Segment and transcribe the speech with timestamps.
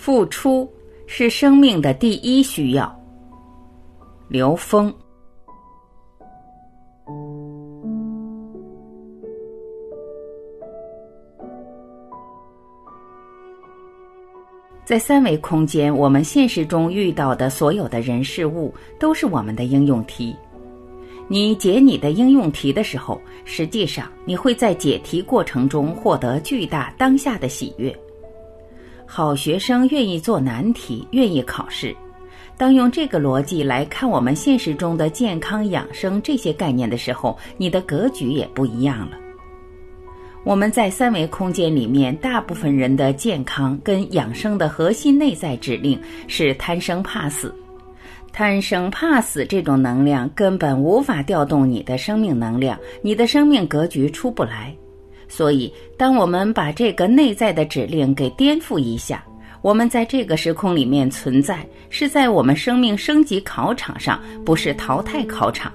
[0.00, 0.66] 付出
[1.06, 2.90] 是生命的第一需要。
[4.28, 4.90] 刘峰，
[14.86, 20.34] 在三维空间，我们现实中遇到的所有的人事物都是我们的应用题。
[21.28, 27.94] 你解你的应用题的时候，实际上你会在解题过程中获得巨大当下的喜悦。
[29.12, 31.92] 好学生愿意做难题，愿意考试。
[32.56, 39.18] 当用这个逻辑来看我们现实中的健康养生这些概念的时候，你的格局也不一样了。
[40.44, 47.52] 我们在三维空间里面，大部分人的健康跟养生的核心内在指令是贪生怕死。
[48.32, 54.72] 贪生怕死这种能量根本无法调动你的生命能量，你的生命格局出不来。
[55.30, 59.24] 所以，当我们把这个内在的指令给颠覆一下，
[59.62, 65.72] 我们在这个时空里面存在，是在我们生命升级考场上，不是淘汰考场。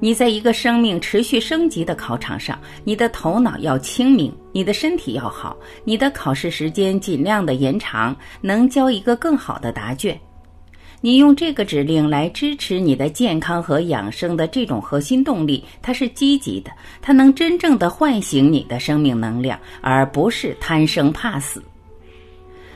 [0.00, 10.20] 你在一个生命持续升级的考场上，你的头脑要清明，你的身体要好，你的考试时间尽量的延长，能交一个更好的答卷。
[11.00, 21.62] 你用这个指令来支持你的健康和养生的这种核心动力，它是积极的，它能真正的唤醒你的生命能量，而不是贪生怕死。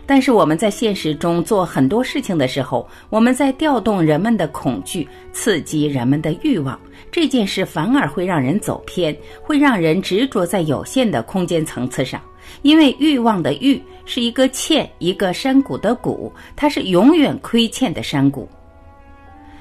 [0.04, 6.78] 但是我们在现实中做很多事情的时候，我们在调动人们的恐惧，刺激人们的欲望，
[7.10, 12.20] 这件事反而会让人走偏，会让人执着在有限的空间层次上。
[12.62, 18.48] 因为欲望的欲是一个欠，一个山谷的谷，它是永远亏欠的山谷。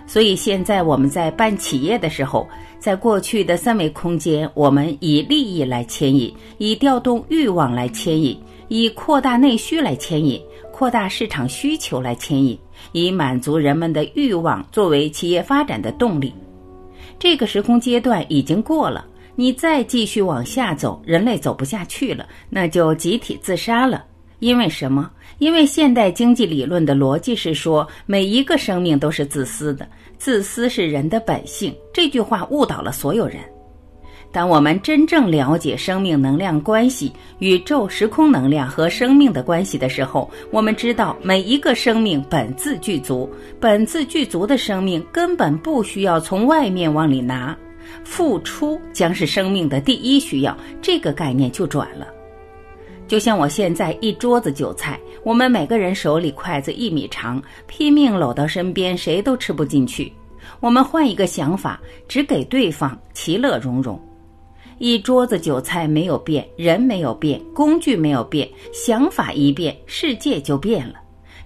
[0.08, 8.38] 所以现在我们在办企业的时候，在过去的三维空间，我们以利益来牵引，以调动欲望来牵引，
[8.72, 10.42] 以扩大内需来牵引，
[10.72, 12.58] 扩大市场需求来牵引，
[12.94, 16.34] 以满足人们的欲望作为企业发展的动力。
[17.20, 19.06] 这个时空阶段已经过了。
[19.36, 24.06] 你再继续往下走，人类走不下去了，那就集体自杀了。
[24.40, 25.12] 因为什么？
[25.40, 29.86] 因为现代经济理论的逻辑是说，每一个生命都是自私的，
[30.18, 31.76] 自私是人的本性。
[31.94, 33.40] 这句话误导了所有人。
[34.31, 47.56] 当我们真正了解生命能量关系、宇宙时空能量和生命的关系的时候，我们知道每一个生命本自具足，本自具足的生命根本不需要从外面往里拿。
[48.06, 52.08] 付出将是生命的第一需要，这个概念就转了。
[53.08, 60.09] 就像我现在一桌子酒菜，我们每个人手里筷子一米长，拼命搂到身边，谁都吃不进去。
[60.62, 64.00] 我们换一个想法，只给对方，其乐融融。
[64.84, 70.96] 一桌子酒菜没有变，人没有变，工具没有变，想法一变，世界就变了。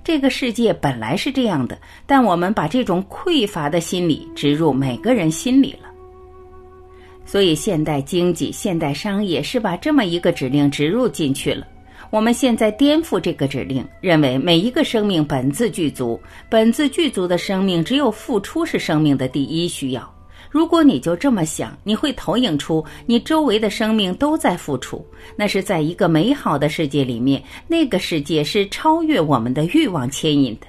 [0.06, 5.92] 这个世界本来是这样的，但我们把这种匮乏的心理植入每个人心里了。
[7.26, 11.68] 所以，现代经济、现代商业是把这么一个指令植入进去了。
[12.12, 16.18] 我们现在颠覆这个指令，认为每一个生命本自具足，
[16.48, 20.15] 本自具足的生命只有付出是生命的第一需要。
[20.56, 25.06] 如果你就这么想，你会投影出你周围的生命都在付出，
[25.36, 30.68] 那是在一个美好的世界里面，那个世界是超越我们的欲望牵引的。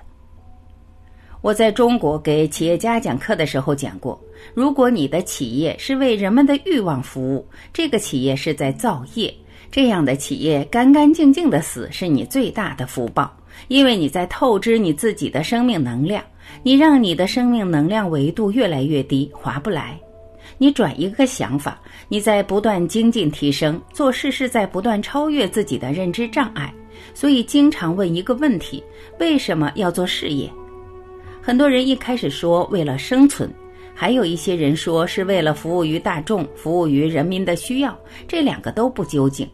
[1.41, 4.21] 我在中国给企业家讲课的时候讲过，
[4.55, 9.33] 如果你的企业是为人们的欲望服务，这个企业是在造业。
[9.71, 13.33] 这样的企业干干净净的死是你最大的福报，
[13.69, 16.21] 因为你在透支你自己的生命能量，
[16.63, 19.99] 你让你的生命能量维度越来越低，划不来。
[20.59, 26.73] 你转一个想法，你在不断精进提升，做事是在不断超越自己的认知障碍。
[27.13, 28.83] 所以经常问一个问题：
[29.19, 30.51] 为什么要做事业？
[31.43, 33.53] 很多人一开始说为了生存，
[33.95, 37.97] 还有一些人说是为了服务于大众，服务于人民的需要。
[38.27, 39.47] 这两个都不究竟。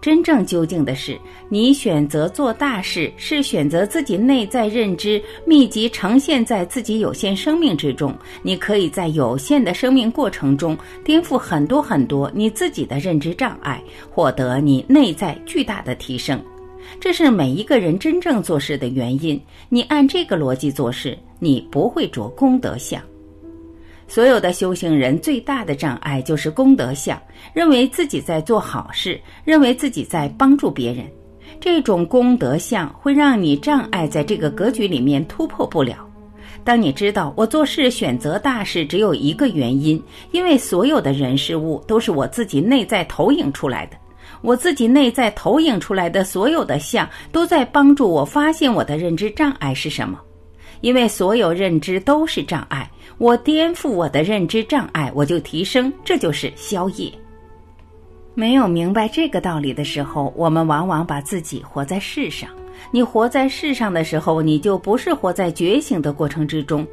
[0.00, 1.18] 真正究竟的是，
[1.48, 8.16] 你选择做大事，是选择自己内在认知密集呈现在自己有限生命之中。
[8.42, 16.40] 你可以在有限的生命过程中颠覆很多很多你自己的认知障碍，获得你内在巨大的提升。
[17.00, 19.40] 这是每一个人真正做事的原因。
[19.68, 23.02] 你按这个逻辑做事，你不会着功德相。
[24.08, 27.20] 所有的修行人最大的障碍就是功德相，
[27.52, 31.04] 认为自己在做好事，认为自己在帮助别人。
[31.60, 35.96] 这种功德相会让你障碍在这个格局里面突破不了。
[36.64, 43.96] 当你知道我做事选择大事只有一个原因，因为所有的人事物都是我自己内在投影出来的。
[44.42, 50.20] 我自己内在投影出来的所有的相，都在帮助我发现我的认知障碍是什么。
[50.80, 57.12] 因为所有认知都是障碍，我颠覆我的认知障碍，我就提升，这就是消业。
[58.34, 62.50] 没有明白这个道理的时候，我们往往把自己活在世上。
[62.90, 66.86] 你活在世上的时候，你就不是活在觉醒的过程之中。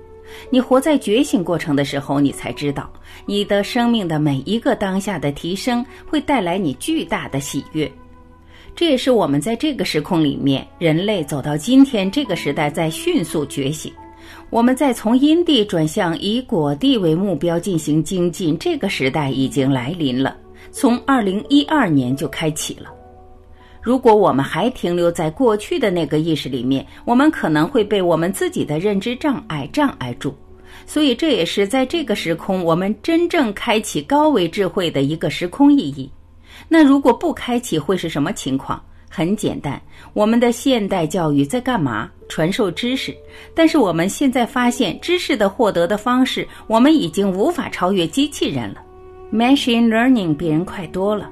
[0.49, 2.89] 你活在觉醒过程的时候，你才知道，
[3.25, 7.91] 你的生命的每一个当下的提升会带来你巨大的喜悦。
[8.75, 13.93] 这也是我们在这个时空里面，人类走到今天这个时代在迅速觉醒。
[14.49, 20.35] 我们在从因地转向以果地为目标进行精进，这个时代已经来临了，
[20.71, 22.91] 从二零一二年就开启了。
[23.81, 30.33] 如果我们还停留在过去的那个意识里面，我们可能会被我们自己的认知障碍障碍住。
[30.85, 36.09] 所以，这也是在这个时空我们真正开启高维智慧的一个时空意义。
[36.67, 38.83] 那如果不开启，会是什么情况？
[39.09, 39.79] 很简单，
[40.13, 42.09] 我们的现代教育在干嘛？
[42.27, 43.15] 传授知识。
[43.53, 48.81] 但是我们现在发现，知识的获得的方式，我们已经无法超越机器人了。
[49.31, 51.29] Machine learning 比人快多了。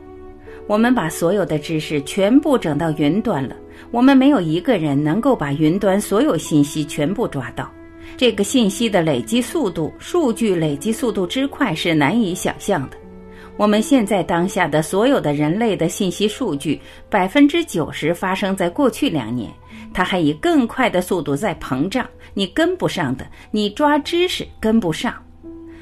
[0.68, 3.56] 我们把所有的知识全部整到云端了，
[3.90, 7.68] 我们没有一个人能够把云端所有信息全部抓到。
[8.16, 12.98] 这个信息的累积速度、数据累积速度之快是难以想象的。
[13.58, 19.52] 我们现在当下的所有的人类的信息数据，百分之九十发生在过去两年，
[19.94, 25.14] 它还以更快的速度在膨胀，你跟不上的，你抓知识跟不上。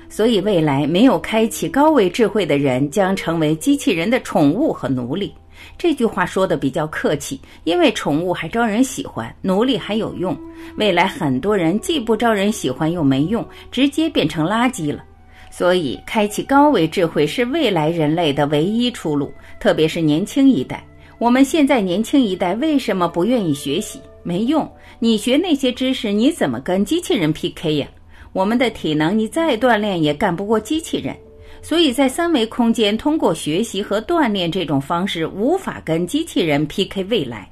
[0.09, 5.33] 所以，未来没有开启高维智慧的人将成为机器人的宠物和奴隶。
[5.77, 10.35] 这句话说的比较客气，因为宠物还招人喜欢，奴隶还有用。
[10.75, 15.03] 未来很多人既不招人喜欢又没用，直接变成垃圾了。
[15.49, 20.85] 所以，开启高维智慧是未来人类的唯一出路，特别是年轻一代。
[21.17, 23.99] 我们现在年轻一代为什么不愿意学习？
[24.23, 24.69] 没用，
[24.99, 27.87] 你学那些知识，你怎么跟机器人 PK 呀？
[28.31, 31.15] 我们的体能，你再锻炼也干不过机器人，
[31.61, 37.49] 所以在三维空间，通过学习和锻炼这种方式，无法跟机器人 PK 未来。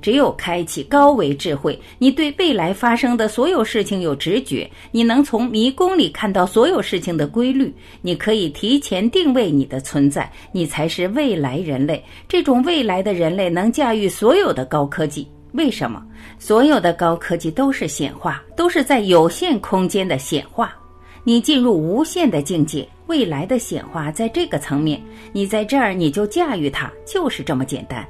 [0.00, 12.02] 只有开启高维智慧，你对未来发生的所有事情有直觉，你能从迷宫里看到所有事情的规律，你可以提前定位你的存在，你才是未来人类。
[12.28, 15.26] 这种未来的人类能驾驭所有的高科技。
[15.52, 16.04] 为什么
[16.36, 20.74] 所有的高科技都是显化，都是在有限空间的显化？
[21.22, 25.00] 你进入无限的境界，未来的显化在这个层面，
[25.32, 28.06] 你在这儿你就驾驭它，就是这么简单。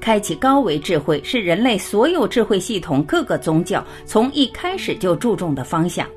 [0.00, 6.08] 开启高维智慧是人类所有智慧系统、各个宗教从一开始就注重的方向，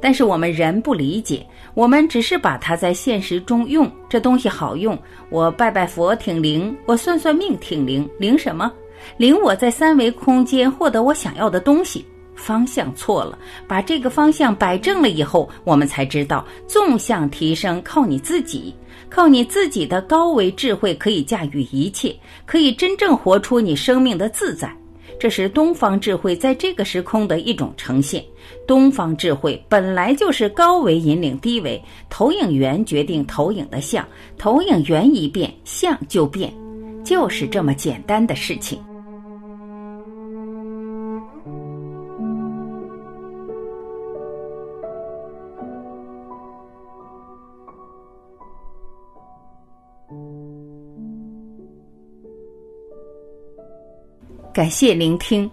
[0.00, 4.98] 但是我们人不理解，我们只是把它在现实中用，这东西好用，
[5.28, 8.72] 我拜拜佛挺灵，我算算命挺灵，灵什么？
[9.18, 12.04] 领我在三维空间获得我想要的东西，
[12.34, 13.38] 方向错了。
[13.68, 18.74] 把这个方向摆正了以后，我们才知道纵向提升靠你自己，
[19.08, 22.14] 靠你自己的高维智慧可以驾驭一切，
[22.44, 24.74] 可以真正活出你生命的自在。
[25.18, 28.22] 这是东方智慧在这个时空的一种呈现。
[28.66, 34.06] 东方智慧本来就是高维引领低维，投影源决定投影的像，
[34.36, 36.52] 投影源一变，像就变。
[37.02, 38.78] 就是这么简单的事情。
[54.56, 55.50] 感谢聆听，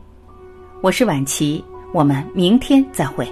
[0.79, 1.61] 我是晚琪，
[1.93, 3.27] 我们明天再会。